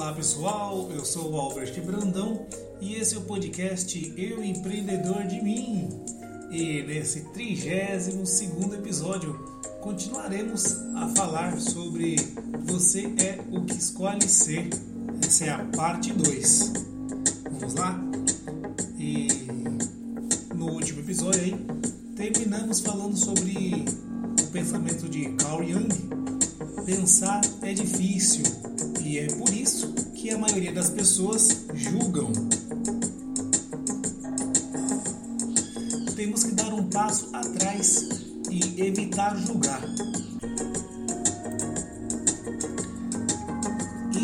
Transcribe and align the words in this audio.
Olá 0.00 0.14
pessoal, 0.14 0.90
eu 0.92 1.04
sou 1.04 1.30
o 1.30 1.36
Albert 1.36 1.78
Brandão 1.84 2.46
e 2.80 2.94
esse 2.94 3.16
é 3.16 3.18
o 3.18 3.20
podcast 3.20 4.14
Eu 4.16 4.42
Empreendedor 4.42 5.24
de 5.26 5.42
Mim. 5.42 5.90
E 6.50 6.82
nesse 6.84 7.20
32 7.34 8.32
episódio 8.78 9.34
continuaremos 9.82 10.74
a 10.96 11.06
falar 11.08 11.60
sobre 11.60 12.16
Você 12.64 13.12
é 13.18 13.40
o 13.52 13.62
que 13.66 13.74
escolhe 13.74 14.26
ser. 14.26 14.70
Essa 15.22 15.44
é 15.44 15.50
a 15.50 15.66
parte 15.76 16.14
2. 16.14 16.72
Vamos 17.50 17.74
lá? 17.74 18.02
E 18.98 19.28
no 20.54 20.72
último 20.72 21.00
episódio 21.00 21.42
aí 21.42 21.66
terminamos 22.16 22.80
falando 22.80 23.18
sobre 23.18 23.84
o 24.42 24.46
pensamento 24.46 25.10
de 25.10 25.28
Carl 25.34 25.62
Jung. 25.62 25.88
Pensar 26.86 27.42
é 27.60 27.74
difícil 27.74 28.69
e 29.10 29.18
é 29.18 29.26
por 29.26 29.52
isso 29.52 29.92
que 30.14 30.30
a 30.30 30.38
maioria 30.38 30.70
das 30.70 30.88
pessoas 30.88 31.66
julgam. 31.74 32.30
Temos 36.14 36.44
que 36.44 36.52
dar 36.52 36.72
um 36.72 36.84
passo 36.84 37.28
atrás 37.32 38.08
e 38.48 38.80
evitar 38.80 39.36
julgar. 39.36 39.82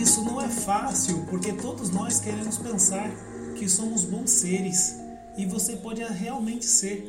Isso 0.01 0.23
não 0.23 0.41
é 0.41 0.49
fácil 0.49 1.27
porque 1.29 1.53
todos 1.55 1.91
nós 1.91 2.21
queremos 2.21 2.57
pensar 2.57 3.11
que 3.57 3.69
somos 3.69 4.05
bons 4.05 4.31
seres 4.31 4.95
e 5.37 5.47
você 5.47 5.75
pode 5.75 6.01
realmente 6.01 6.65
ser. 6.65 7.05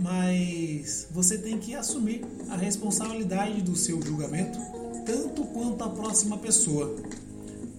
Mas 0.00 1.06
você 1.12 1.38
tem 1.38 1.60
que 1.60 1.76
assumir 1.76 2.24
a 2.50 2.56
responsabilidade 2.56 3.62
do 3.62 3.76
seu 3.76 4.02
julgamento 4.02 4.85
tanto 5.06 5.44
quanto 5.44 5.84
a 5.84 5.88
próxima 5.88 6.36
pessoa. 6.36 6.94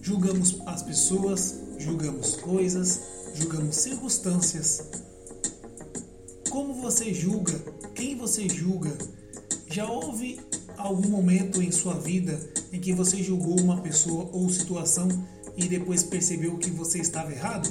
Julgamos 0.00 0.56
as 0.64 0.82
pessoas, 0.82 1.54
julgamos 1.78 2.36
coisas, 2.36 3.00
julgamos 3.34 3.76
circunstâncias. 3.76 4.82
Como 6.48 6.72
você 6.74 7.12
julga? 7.12 7.52
Quem 7.94 8.16
você 8.16 8.48
julga? 8.48 8.96
Já 9.66 9.86
houve 9.86 10.40
algum 10.78 11.10
momento 11.10 11.62
em 11.62 11.70
sua 11.70 11.94
vida 11.94 12.40
em 12.72 12.80
que 12.80 12.94
você 12.94 13.22
julgou 13.22 13.60
uma 13.60 13.82
pessoa 13.82 14.30
ou 14.32 14.48
situação 14.48 15.08
e 15.54 15.68
depois 15.68 16.02
percebeu 16.02 16.56
que 16.56 16.70
você 16.70 16.98
estava 16.98 17.30
errado? 17.30 17.70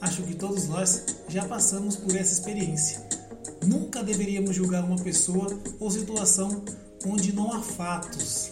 Acho 0.00 0.22
que 0.22 0.34
todos 0.34 0.68
nós 0.68 1.04
já 1.28 1.44
passamos 1.46 1.96
por 1.96 2.14
essa 2.14 2.34
experiência. 2.34 3.02
Nunca 3.66 4.02
deveríamos 4.02 4.54
julgar 4.54 4.84
uma 4.84 4.98
pessoa 4.98 5.58
ou 5.80 5.90
situação 5.90 6.62
onde 7.06 7.32
não 7.32 7.52
há 7.52 7.62
fatos. 7.62 8.50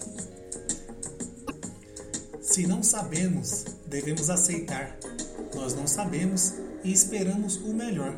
Se 2.40 2.66
não 2.66 2.82
sabemos, 2.82 3.64
devemos 3.86 4.30
aceitar. 4.30 4.96
Nós 5.54 5.74
não 5.74 5.86
sabemos 5.86 6.54
e 6.84 6.92
esperamos 6.92 7.56
o 7.56 7.72
melhor. 7.72 8.14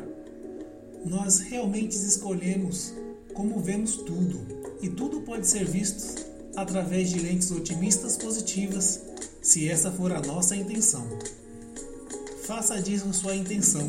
Nós 1.05 1.39
realmente 1.39 1.95
escolhemos 1.95 2.93
como 3.33 3.59
vemos 3.59 3.95
tudo, 3.97 4.39
e 4.81 4.89
tudo 4.89 5.21
pode 5.21 5.47
ser 5.47 5.65
visto 5.65 6.25
através 6.55 7.09
de 7.09 7.19
lentes 7.19 7.51
otimistas 7.51 8.17
positivas, 8.17 9.01
se 9.41 9.69
essa 9.69 9.91
for 9.91 10.11
a 10.11 10.19
nossa 10.19 10.55
intenção. 10.55 11.07
Faça 12.43 12.81
disso 12.81 13.13
sua 13.13 13.35
intenção. 13.35 13.87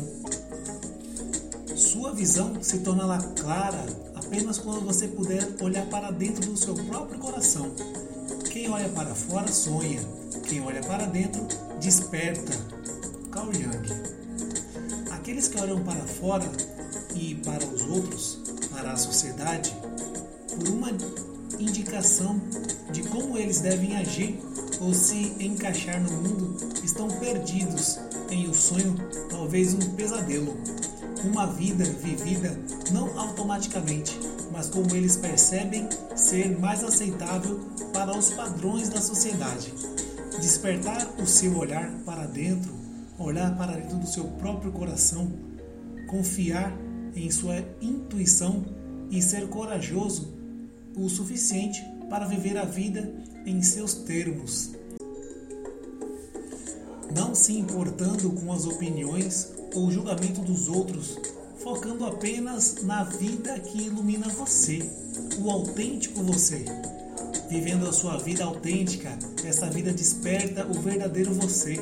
Sua 1.75 2.13
visão 2.13 2.61
se 2.63 2.79
tornará 2.79 3.17
clara 3.35 3.85
apenas 4.31 4.59
quando 4.59 4.85
você 4.85 5.09
puder 5.09 5.45
olhar 5.59 5.85
para 5.87 6.09
dentro 6.09 6.49
do 6.49 6.55
seu 6.55 6.73
próprio 6.73 7.19
coração. 7.19 7.69
Quem 8.49 8.69
olha 8.69 8.87
para 8.87 9.13
fora 9.13 9.51
sonha, 9.51 9.99
quem 10.47 10.61
olha 10.61 10.81
para 10.81 11.05
dentro 11.05 11.45
desperta. 11.81 12.53
Carl 13.29 13.51
Jung. 13.53 13.89
Aqueles 15.11 15.49
que 15.49 15.59
olham 15.59 15.83
para 15.83 16.01
fora 16.03 16.49
e 17.13 17.35
para 17.43 17.65
os 17.65 17.81
outros, 17.81 18.39
para 18.71 18.93
a 18.93 18.97
sociedade, 18.97 19.75
por 20.55 20.69
uma 20.69 20.91
indicação 21.59 22.39
de 22.93 23.03
como 23.03 23.37
eles 23.37 23.59
devem 23.59 23.97
agir 23.97 24.39
ou 24.79 24.93
se 24.93 25.35
encaixar 25.41 26.01
no 26.01 26.09
mundo, 26.09 26.57
estão 26.81 27.09
perdidos 27.09 27.99
em 28.29 28.47
um 28.47 28.53
sonho, 28.53 28.95
talvez 29.29 29.73
um 29.73 29.91
pesadelo. 29.95 30.55
Uma 31.25 31.45
vida 31.47 31.83
vivida 31.83 32.57
não 32.91 33.17
automaticamente, 33.19 34.19
mas 34.51 34.69
como 34.69 34.93
eles 34.95 35.17
percebem 35.17 35.87
ser 36.15 36.59
mais 36.59 36.83
aceitável 36.83 37.59
para 37.93 38.17
os 38.17 38.31
padrões 38.31 38.89
da 38.89 39.01
sociedade. 39.01 39.73
Despertar 40.39 41.07
o 41.19 41.25
seu 41.25 41.57
olhar 41.57 41.91
para 42.05 42.25
dentro, 42.25 42.73
olhar 43.17 43.55
para 43.57 43.73
dentro 43.73 43.97
do 43.97 44.07
seu 44.07 44.25
próprio 44.25 44.71
coração, 44.71 45.31
confiar 46.07 46.75
em 47.15 47.29
sua 47.29 47.57
intuição 47.81 48.65
e 49.09 49.21
ser 49.21 49.47
corajoso 49.47 50.33
o 50.95 51.09
suficiente 51.09 51.83
para 52.09 52.25
viver 52.25 52.57
a 52.57 52.65
vida 52.65 53.13
em 53.45 53.61
seus 53.61 53.93
termos. 53.93 54.71
Não 57.15 57.35
se 57.35 57.53
importando 57.57 58.31
com 58.31 58.51
as 58.53 58.65
opiniões 58.65 59.53
ou 59.73 59.91
julgamento 59.91 60.41
dos 60.41 60.67
outros, 60.67 61.17
focando 61.63 62.05
apenas 62.05 62.83
na 62.83 63.03
vida 63.03 63.59
que 63.59 63.83
ilumina 63.83 64.27
você, 64.29 64.79
o 65.39 65.49
autêntico 65.49 66.23
você. 66.23 66.65
Vivendo 67.49 67.87
a 67.87 67.93
sua 67.93 68.17
vida 68.17 68.43
autêntica, 68.43 69.17
essa 69.45 69.67
vida 69.67 69.91
desperta 69.91 70.65
o 70.65 70.73
verdadeiro 70.73 71.33
você, 71.33 71.77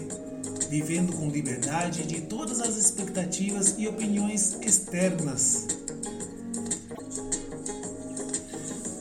vivendo 0.70 1.14
com 1.14 1.30
liberdade 1.30 2.04
de 2.04 2.22
todas 2.22 2.60
as 2.60 2.76
expectativas 2.76 3.76
e 3.78 3.88
opiniões 3.88 4.58
externas. 4.62 5.68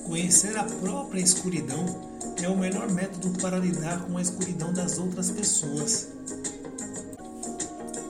Conhecer 0.05 0.57
a 0.57 0.65
própria 0.65 1.21
escuridão 1.21 1.85
é 2.43 2.49
o 2.49 2.57
melhor 2.57 2.91
método 2.91 3.31
para 3.41 3.59
lidar 3.59 4.07
com 4.07 4.17
a 4.17 4.23
escuridão 4.23 4.73
das 4.73 4.99
outras 4.99 5.31
pessoas. 5.31 6.18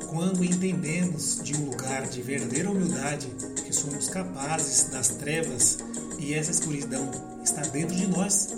Quando 0.08 0.42
entendemos 0.42 1.38
de 1.42 1.54
um 1.54 1.66
lugar 1.66 2.06
de 2.08 2.22
verdadeira 2.22 2.70
humildade 2.70 3.26
que 3.64 3.72
somos 3.74 4.08
capazes 4.08 4.84
das 4.84 5.08
trevas 5.08 5.78
e 6.18 6.32
essa 6.32 6.50
escuridão 6.50 7.10
está 7.44 7.60
dentro 7.60 7.94
de 7.94 8.06
nós, 8.06 8.48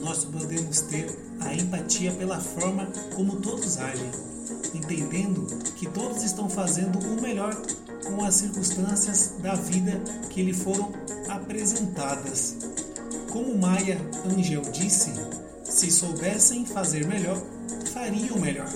nós 0.00 0.24
podemos 0.24 0.80
ter 0.82 1.06
a 1.38 1.54
empatia 1.54 2.10
pela 2.12 2.40
forma 2.40 2.86
como 3.14 3.36
todos 3.36 3.78
agem, 3.78 4.10
entendendo 4.74 5.46
que 5.76 5.86
todos 5.86 6.24
estão 6.24 6.50
fazendo 6.50 6.98
o 6.98 7.22
melhor 7.22 7.54
com 8.04 8.24
as 8.24 8.34
circunstâncias 8.34 9.34
da 9.40 9.54
vida 9.54 10.02
que 10.30 10.42
lhe 10.42 10.52
foram 10.52 10.92
apresentadas. 11.28 12.56
Como 13.30 13.56
Maia 13.56 14.00
Angel 14.26 14.62
disse, 14.72 15.12
se 15.62 15.92
soubessem 15.92 16.66
fazer 16.66 17.06
melhor, 17.06 17.40
fariam 17.92 18.38
melhor. 18.40 18.68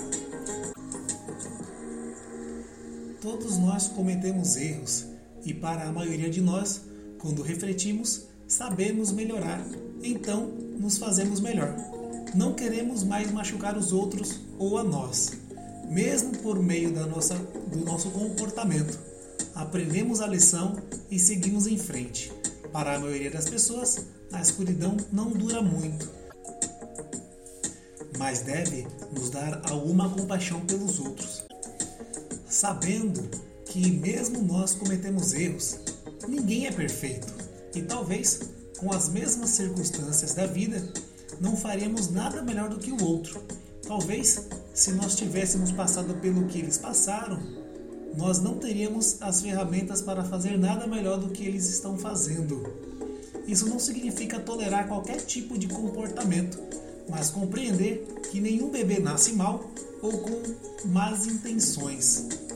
Todos 3.23 3.57
nós 3.57 3.87
cometemos 3.87 4.57
erros 4.57 5.05
e, 5.45 5.53
para 5.53 5.87
a 5.87 5.91
maioria 5.93 6.29
de 6.29 6.41
nós, 6.41 6.81
quando 7.19 7.41
refletimos, 7.41 8.23
sabemos 8.45 9.13
melhorar, 9.13 9.65
então 10.03 10.47
nos 10.77 10.97
fazemos 10.97 11.39
melhor. 11.39 11.73
Não 12.35 12.53
queremos 12.53 13.01
mais 13.01 13.31
machucar 13.31 13.77
os 13.77 13.93
outros 13.93 14.41
ou 14.59 14.77
a 14.77 14.83
nós, 14.83 15.31
mesmo 15.89 16.37
por 16.39 16.61
meio 16.61 16.91
da 16.91 17.05
nossa, 17.05 17.35
do 17.71 17.85
nosso 17.85 18.11
comportamento. 18.11 18.99
Aprendemos 19.55 20.19
a 20.19 20.27
lição 20.27 20.75
e 21.09 21.17
seguimos 21.17 21.65
em 21.65 21.77
frente. 21.77 22.29
Para 22.73 22.93
a 22.95 22.99
maioria 22.99 23.31
das 23.31 23.49
pessoas, 23.49 24.05
a 24.33 24.41
escuridão 24.41 24.97
não 25.13 25.29
dura 25.29 25.61
muito, 25.61 26.09
mas 28.17 28.41
deve 28.41 28.85
nos 29.13 29.29
dar 29.29 29.61
alguma 29.71 30.09
compaixão 30.09 30.59
pelos 30.65 30.99
outros. 30.99 31.52
Sabendo 32.63 33.29
que, 33.65 33.91
mesmo 33.91 34.41
nós 34.41 34.73
cometemos 34.73 35.33
erros, 35.33 35.79
ninguém 36.25 36.65
é 36.65 36.71
perfeito 36.71 37.27
e 37.75 37.81
talvez 37.81 38.39
com 38.77 38.93
as 38.93 39.09
mesmas 39.09 39.49
circunstâncias 39.49 40.33
da 40.33 40.45
vida 40.45 40.81
não 41.41 41.57
faríamos 41.57 42.09
nada 42.09 42.41
melhor 42.41 42.69
do 42.69 42.77
que 42.77 42.89
o 42.89 43.03
outro. 43.03 43.43
Talvez, 43.85 44.47
se 44.73 44.93
nós 44.93 45.17
tivéssemos 45.17 45.73
passado 45.73 46.13
pelo 46.21 46.45
que 46.45 46.59
eles 46.59 46.77
passaram, 46.77 47.37
nós 48.15 48.39
não 48.39 48.57
teríamos 48.57 49.21
as 49.21 49.41
ferramentas 49.41 50.01
para 50.01 50.23
fazer 50.23 50.57
nada 50.57 50.87
melhor 50.87 51.19
do 51.19 51.31
que 51.31 51.45
eles 51.45 51.67
estão 51.67 51.97
fazendo. 51.97 52.63
Isso 53.45 53.67
não 53.67 53.77
significa 53.77 54.39
tolerar 54.39 54.87
qualquer 54.87 55.17
tipo 55.17 55.57
de 55.57 55.67
comportamento, 55.67 56.61
mas 57.09 57.29
compreender 57.29 58.07
que 58.31 58.39
nenhum 58.39 58.71
bebê 58.71 59.01
nasce 59.01 59.33
mal 59.33 59.69
ou 60.01 60.17
com 60.19 60.41
más 60.85 61.27
intenções. 61.27 62.52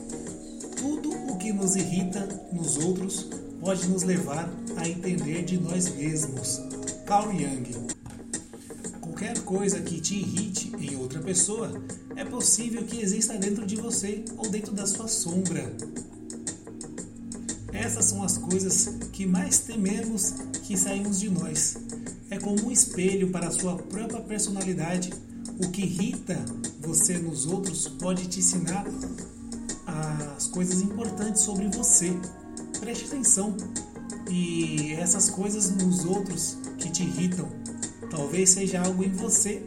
Tudo 0.78 1.10
o 1.10 1.36
que 1.36 1.52
nos 1.52 1.76
irrita 1.76 2.26
nos 2.52 2.76
outros 2.76 3.26
pode 3.60 3.88
nos 3.88 4.02
levar 4.02 4.48
a 4.76 4.88
entender 4.88 5.44
de 5.44 5.58
nós 5.58 5.88
mesmos. 5.94 6.60
Carl 7.04 7.32
Jung. 7.32 7.88
qualquer 9.00 9.38
coisa 9.40 9.80
que 9.80 10.00
te 10.00 10.14
irrite 10.14 10.72
em 10.78 10.96
outra 10.96 11.20
pessoa 11.20 11.82
é 12.14 12.24
possível 12.24 12.84
que 12.84 13.00
exista 13.00 13.36
dentro 13.36 13.66
de 13.66 13.76
você 13.76 14.24
ou 14.36 14.48
dentro 14.48 14.72
da 14.72 14.86
sua 14.86 15.08
sombra. 15.08 15.74
Essas 17.72 18.04
são 18.06 18.22
as 18.22 18.38
coisas 18.38 18.96
que 19.12 19.26
mais 19.26 19.58
tememos 19.60 20.34
que 20.64 20.76
saímos 20.76 21.18
de 21.18 21.30
nós. 21.30 21.76
É 22.30 22.38
como 22.38 22.66
um 22.66 22.70
espelho 22.70 23.30
para 23.30 23.48
a 23.48 23.50
sua 23.50 23.76
própria 23.76 24.20
personalidade. 24.20 25.12
O 25.58 25.70
que 25.70 25.82
irrita 25.82 26.36
você 26.80 27.18
nos 27.18 27.46
outros 27.46 27.88
pode 27.88 28.26
te 28.28 28.38
ensinar 28.38 28.84
as 30.36 30.46
coisas 30.46 30.80
importantes 30.80 31.42
sobre 31.42 31.68
você. 31.68 32.12
Preste 32.80 33.06
atenção. 33.06 33.56
E 34.30 34.92
essas 34.94 35.30
coisas 35.30 35.70
nos 35.70 36.04
outros 36.04 36.58
que 36.78 36.90
te 36.90 37.02
irritam, 37.02 37.48
talvez 38.10 38.50
seja 38.50 38.82
algo 38.82 39.02
em 39.02 39.12
você 39.12 39.64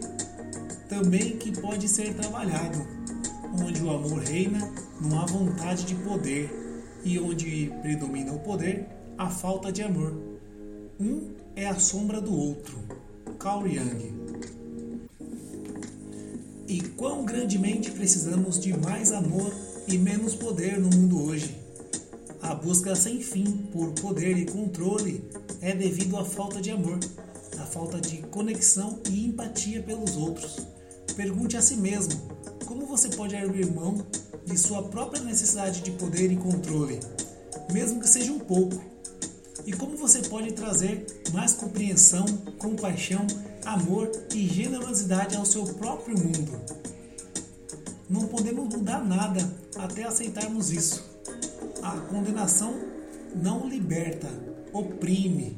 também 0.92 1.38
que 1.38 1.57
pode 1.57 1.88
ser 1.88 2.13
trabalhado, 2.16 2.86
onde 3.63 3.81
o 3.81 3.89
amor 3.89 4.19
reina, 4.19 4.69
não 5.00 5.22
há 5.22 5.25
vontade 5.25 5.86
de 5.86 5.95
poder 5.95 6.51
e 7.06 7.18
onde 7.18 7.72
predomina 7.81 8.33
o 8.33 8.39
poder, 8.39 8.88
a 9.18 9.30
falta 9.30 9.72
de 9.72 9.81
amor. 9.81 10.13
Um 11.00 11.31
é 11.56 11.66
a 11.66 11.80
sombra 11.80 12.19
do 12.19 12.38
outro. 12.38 12.78
Carl 13.39 13.66
Jung. 13.69 14.13
E 16.68 16.81
quão 16.81 17.24
grandemente 17.24 17.89
precisamos 17.92 18.60
de 18.60 18.78
mais 18.78 19.13
amor 19.13 19.50
e 19.94 19.98
menos 19.98 20.36
poder 20.36 20.80
no 20.80 20.90
mundo 20.90 21.22
hoje. 21.22 21.54
A 22.42 22.56
busca 22.56 22.96
sem 22.96 23.20
fim 23.20 23.44
por 23.74 23.92
poder 23.92 24.38
e 24.38 24.46
controle 24.46 25.22
é 25.60 25.76
devido 25.76 26.16
à 26.16 26.24
falta 26.24 26.62
de 26.62 26.72
amor, 26.72 26.98
à 27.60 27.66
falta 27.66 28.00
de 28.00 28.18
conexão 28.24 29.02
e 29.10 29.26
empatia 29.26 29.84
pelos 29.84 30.16
outros. 30.16 30.66
Pergunte 31.16 31.58
a 31.58 31.62
si 31.62 31.76
mesmo: 31.76 32.14
como 32.66 32.86
você 32.86 33.10
pode 33.10 33.36
abrir 33.36 33.70
mão 33.70 34.06
de 34.46 34.58
sua 34.58 34.84
própria 34.84 35.22
necessidade 35.24 35.82
de 35.82 35.92
poder 35.92 36.32
e 36.32 36.38
controle, 36.38 37.00
mesmo 37.74 38.00
que 38.00 38.08
seja 38.08 38.32
um 38.32 38.40
pouco? 38.40 38.82
E 39.66 39.74
como 39.74 39.98
você 39.98 40.20
pode 40.20 40.54
trazer 40.54 41.06
mais 41.34 41.52
compreensão, 41.52 42.26
compaixão, 42.58 43.28
amor 43.66 44.10
e 44.34 44.48
generosidade 44.48 45.36
ao 45.36 45.46
seu 45.46 45.66
próprio 45.66 46.18
mundo? 46.18 46.62
Não 48.12 48.28
podemos 48.28 48.68
mudar 48.68 49.02
nada 49.06 49.40
até 49.78 50.04
aceitarmos 50.04 50.69
isso. 50.69 51.02
A 51.81 51.92
condenação 51.98 52.75
não 53.34 53.69
liberta, 53.69 54.28
oprime. 54.74 55.58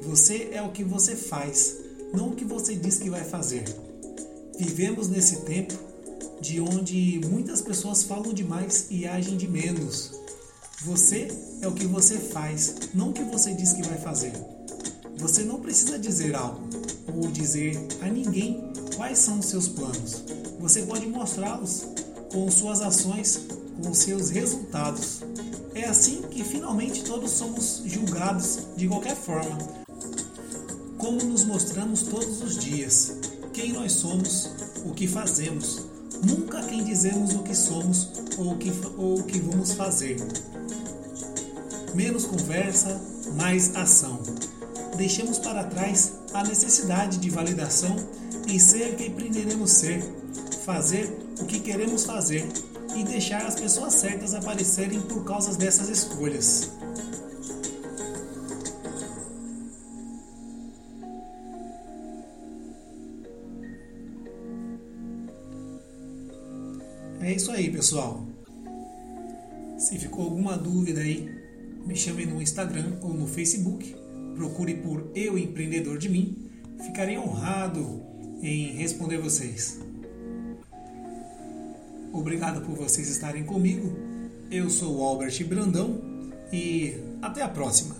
Você 0.00 0.48
é 0.50 0.62
o 0.62 0.72
que 0.72 0.82
você 0.82 1.14
faz, 1.14 1.76
não 2.14 2.30
o 2.30 2.34
que 2.34 2.44
você 2.46 2.74
diz 2.74 2.96
que 2.96 3.10
vai 3.10 3.22
fazer. 3.22 3.64
Vivemos 4.58 5.10
nesse 5.10 5.42
tempo 5.42 5.74
de 6.40 6.58
onde 6.58 7.20
muitas 7.30 7.60
pessoas 7.60 8.02
falam 8.02 8.32
demais 8.32 8.86
e 8.88 9.06
agem 9.06 9.36
de 9.36 9.46
menos. 9.46 10.12
Você 10.86 11.28
é 11.60 11.68
o 11.68 11.74
que 11.74 11.86
você 11.86 12.16
faz, 12.16 12.76
não 12.94 13.10
o 13.10 13.12
que 13.12 13.24
você 13.24 13.52
diz 13.52 13.74
que 13.74 13.82
vai 13.82 13.98
fazer. 13.98 14.32
Você 15.18 15.42
não 15.42 15.60
precisa 15.60 15.98
dizer 15.98 16.34
algo 16.34 16.66
ou 17.14 17.30
dizer 17.30 17.76
a 18.00 18.06
ninguém 18.06 18.72
quais 18.96 19.18
são 19.18 19.38
os 19.38 19.44
seus 19.44 19.68
planos. 19.68 20.24
Você 20.60 20.82
pode 20.82 21.06
mostrá-los 21.06 21.86
com 22.30 22.50
suas 22.50 22.82
ações, 22.82 23.40
com 23.82 23.94
seus 23.94 24.28
resultados. 24.28 25.22
É 25.74 25.86
assim 25.86 26.20
que 26.30 26.44
finalmente 26.44 27.02
todos 27.02 27.30
somos 27.30 27.82
julgados 27.86 28.58
de 28.76 28.86
qualquer 28.86 29.16
forma. 29.16 29.56
Como 30.98 31.24
nos 31.24 31.46
mostramos 31.46 32.02
todos 32.02 32.42
os 32.42 32.58
dias, 32.58 33.16
quem 33.54 33.72
nós 33.72 33.92
somos, 33.92 34.50
o 34.84 34.92
que 34.92 35.08
fazemos, 35.08 35.80
nunca 36.22 36.62
quem 36.62 36.84
dizemos 36.84 37.34
o 37.34 37.42
que 37.42 37.54
somos 37.54 38.10
ou 38.36 38.52
o 38.52 38.58
que, 38.58 38.70
ou 38.98 39.18
o 39.18 39.22
que 39.24 39.40
vamos 39.40 39.72
fazer. 39.72 40.18
Menos 41.94 42.26
conversa, 42.26 43.00
mais 43.34 43.74
ação. 43.74 44.20
Deixemos 44.94 45.38
para 45.38 45.64
trás 45.64 46.12
a 46.34 46.44
necessidade 46.44 47.16
de 47.16 47.30
validação 47.30 47.96
e 48.46 48.60
ser 48.60 48.96
quem 48.96 49.10
pretendemos 49.10 49.70
ser, 49.70 50.19
fazer 50.72 51.12
o 51.40 51.46
que 51.46 51.58
queremos 51.58 52.04
fazer 52.04 52.46
e 52.96 53.02
deixar 53.02 53.44
as 53.44 53.58
pessoas 53.58 53.92
certas 53.94 54.34
aparecerem 54.34 55.00
por 55.00 55.24
causa 55.24 55.58
dessas 55.58 55.88
escolhas. 55.88 56.70
É 67.20 67.32
isso 67.32 67.50
aí, 67.50 67.68
pessoal. 67.72 68.24
Se 69.76 69.98
ficou 69.98 70.22
alguma 70.22 70.56
dúvida 70.56 71.00
aí, 71.00 71.28
me 71.84 71.96
chame 71.96 72.26
no 72.26 72.40
Instagram 72.40 72.92
ou 73.02 73.12
no 73.12 73.26
Facebook. 73.26 73.96
Procure 74.36 74.74
por 74.74 75.10
Eu 75.16 75.36
Empreendedor 75.36 75.98
de 75.98 76.08
Mim. 76.08 76.48
Ficarei 76.86 77.18
honrado 77.18 78.02
em 78.40 78.76
responder 78.76 79.18
vocês. 79.18 79.89
Obrigado 82.12 82.60
por 82.62 82.74
vocês 82.74 83.08
estarem 83.08 83.44
comigo. 83.44 83.96
Eu 84.50 84.68
sou 84.68 84.98
o 84.98 85.04
Albert 85.04 85.46
Brandão 85.46 86.00
e 86.52 86.98
até 87.22 87.40
a 87.42 87.48
próxima. 87.48 87.96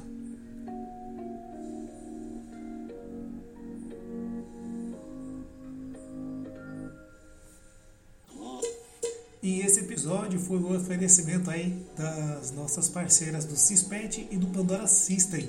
E 9.42 9.60
esse 9.60 9.80
episódio 9.80 10.38
foi 10.40 10.58
o 10.58 10.66
um 10.66 10.76
oferecimento 10.76 11.48
aí 11.48 11.74
das 11.96 12.50
nossas 12.50 12.88
parceiras 12.88 13.44
do 13.44 13.56
Cispet 13.56 14.26
e 14.30 14.36
do 14.36 14.48
Pandora 14.48 14.86
System. 14.86 15.48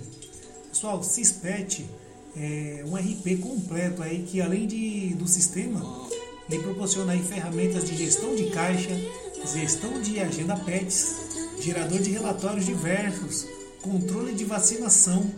Pessoal, 0.70 1.04
Cispet 1.04 1.86
é 2.38 2.86
um 2.86 2.96
RP 2.96 3.42
completo 3.42 4.02
aí 4.04 4.24
que 4.24 4.40
além 4.40 4.68
de, 4.68 5.16
do 5.16 5.28
sistema 5.28 5.82
lhe 6.52 6.60
proporciona 6.60 7.14
aí 7.14 7.24
ferramentas 7.24 7.86
de 7.86 7.96
gestão 7.96 8.36
de 8.36 8.50
caixa, 8.52 8.90
gestão 9.54 10.02
de 10.02 10.20
agenda 10.20 10.56
PETs, 10.58 11.16
gerador 11.62 12.00
de 12.00 12.12
relatórios 12.12 12.66
diversos, 12.66 13.48
controle 13.82 14.34
de 14.34 14.44
vacinação, 14.44 15.32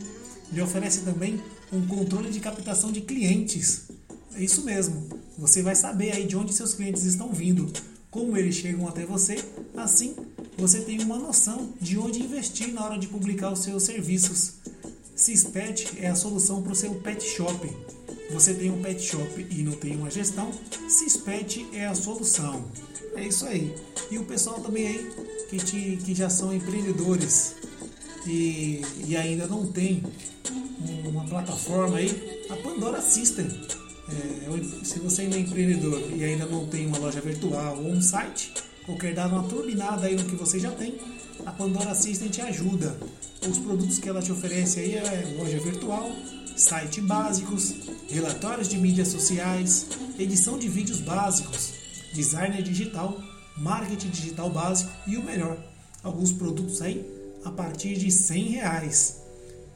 lhe 0.51 0.61
oferece 0.61 1.01
também 1.01 1.39
um 1.71 1.85
controle 1.85 2.31
de 2.31 2.39
captação 2.39 2.91
de 2.91 3.01
clientes. 3.01 3.83
É 4.35 4.43
isso 4.43 4.63
mesmo. 4.63 5.07
Você 5.37 5.61
vai 5.61 5.75
saber 5.75 6.13
aí 6.13 6.25
de 6.25 6.35
onde 6.35 6.53
seus 6.53 6.73
clientes 6.73 7.03
estão 7.05 7.31
vindo 7.31 7.71
como 8.09 8.35
eles 8.35 8.55
chegam 8.55 8.87
até 8.87 9.05
você, 9.05 9.37
assim 9.75 10.15
você 10.57 10.81
tem 10.81 11.01
uma 11.01 11.17
noção 11.17 11.73
de 11.81 11.97
onde 11.97 12.21
investir 12.21 12.71
na 12.71 12.85
hora 12.85 12.97
de 12.97 13.07
publicar 13.07 13.51
os 13.51 13.59
seus 13.59 13.83
serviços. 13.83 14.53
Cispet 15.15 15.97
é 15.99 16.07
a 16.07 16.15
solução 16.15 16.61
para 16.61 16.71
o 16.71 16.75
seu 16.75 16.93
pet 16.95 17.23
shop. 17.23 17.67
Você 18.33 18.53
tem 18.53 18.71
um 18.71 18.81
pet 18.81 19.01
shop 19.01 19.47
e 19.49 19.63
não 19.63 19.73
tem 19.73 19.95
uma 19.95 20.09
gestão, 20.09 20.51
Cispet 20.87 21.67
é 21.73 21.85
a 21.85 21.95
solução. 21.95 22.65
É 23.15 23.27
isso 23.27 23.45
aí. 23.45 23.75
E 24.09 24.17
o 24.17 24.25
pessoal 24.25 24.59
também 24.59 24.87
aí 24.87 25.11
que, 25.49 25.57
te, 25.57 25.99
que 26.03 26.15
já 26.15 26.29
são 26.29 26.53
empreendedores 26.53 27.55
e, 28.25 28.81
e 29.07 29.15
ainda 29.15 29.47
não 29.47 29.67
tem 29.67 30.03
uma 31.05 31.25
plataforma 31.25 31.97
aí, 31.97 32.45
a 32.49 32.55
Pandora 32.57 33.01
System 33.01 33.47
é, 34.09 34.83
se 34.83 34.99
você 34.99 35.21
ainda 35.23 35.37
é 35.37 35.39
empreendedor 35.39 36.01
e 36.13 36.23
ainda 36.23 36.45
não 36.45 36.65
tem 36.67 36.85
uma 36.85 36.97
loja 36.97 37.21
virtual 37.21 37.77
ou 37.77 37.91
um 37.91 38.01
site, 38.01 38.53
ou 38.87 38.97
quer 38.97 39.13
dar 39.13 39.27
uma 39.27 39.43
turbinada 39.43 40.07
aí 40.07 40.15
no 40.15 40.25
que 40.25 40.35
você 40.35 40.59
já 40.59 40.71
tem, 40.71 40.97
a 41.45 41.51
Pandora 41.51 41.91
Assistant 41.91 42.31
te 42.31 42.41
ajuda. 42.41 42.97
Os 43.49 43.57
produtos 43.57 43.99
que 43.99 44.07
ela 44.07 44.21
te 44.21 44.31
oferece 44.31 44.79
aí 44.79 44.95
é 44.95 45.35
loja 45.37 45.59
virtual, 45.59 46.09
site 46.55 47.01
básicos, 47.01 47.73
relatórios 48.09 48.69
de 48.69 48.77
mídias 48.77 49.09
sociais, 49.09 49.87
edição 50.17 50.57
de 50.57 50.69
vídeos 50.69 51.01
básicos, 51.01 51.73
designer 52.13 52.61
digital, 52.61 53.19
marketing 53.57 54.09
digital 54.09 54.49
básico 54.49 54.91
e 55.05 55.17
o 55.17 55.23
melhor, 55.23 55.57
alguns 56.01 56.31
produtos 56.31 56.81
aí 56.81 57.05
a 57.43 57.51
partir 57.51 57.95
de 57.97 58.09
100 58.09 58.43
reais. 58.43 59.17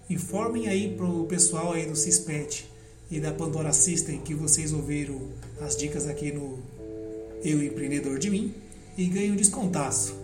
Informem 0.10 0.68
aí 0.68 0.94
pro 0.96 1.26
pessoal 1.26 1.74
aí 1.74 1.86
do 1.86 1.96
Cispet 1.96 2.66
e 3.12 3.20
da 3.20 3.34
Pandora 3.34 3.74
System 3.74 4.20
que 4.20 4.34
vocês 4.34 4.72
ouviram 4.72 5.22
as 5.60 5.76
dicas 5.76 6.08
aqui 6.08 6.32
no 6.32 6.60
Eu 7.44 7.62
Empreendedor 7.62 8.18
de 8.18 8.30
Mim 8.30 8.54
e 8.98 9.06
ganhem 9.08 9.34
um 9.34 9.36
descontaço. 9.36 10.16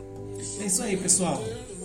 É 0.62 0.66
isso 0.66 0.82
aí, 0.82 0.96
pessoal. 0.96 1.44